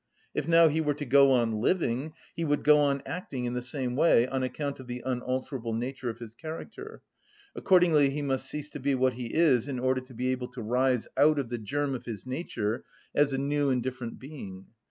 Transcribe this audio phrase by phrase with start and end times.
[0.33, 3.61] If now he were to go on living, he would go on acting in the
[3.61, 7.03] same way, on account of the unalterable nature of his character.
[7.55, 10.61] Accordingly he must cease to be what he is in order to be able to
[10.61, 12.83] arise out of the germ of his nature
[13.13, 14.65] as a new and different being.